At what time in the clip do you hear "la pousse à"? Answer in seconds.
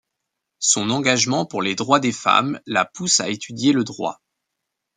2.65-3.29